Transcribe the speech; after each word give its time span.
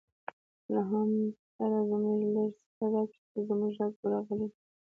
له 0.71 0.79
حمد 0.89 1.11
سره 1.57 1.79
زموږ 1.89 2.19
لږ 2.35 2.51
څه 2.77 2.85
رګ 2.93 3.09
شته، 3.19 3.37
زموږ 3.47 3.71
رګ 3.79 3.93
ورغلی 4.01 4.47
دی. 4.51 4.59